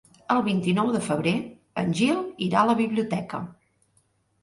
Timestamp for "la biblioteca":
2.73-3.47